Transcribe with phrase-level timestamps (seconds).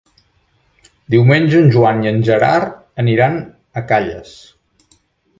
[1.15, 2.71] Diumenge en Joan i en Gerard
[3.03, 4.33] aniran a Calles.